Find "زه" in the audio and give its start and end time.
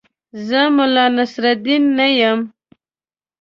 0.47-0.61